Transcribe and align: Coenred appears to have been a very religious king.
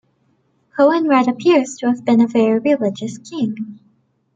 Coenred 0.75 1.27
appears 1.27 1.75
to 1.77 1.85
have 1.85 2.03
been 2.03 2.21
a 2.21 2.27
very 2.27 2.57
religious 2.57 3.19
king. 3.19 3.77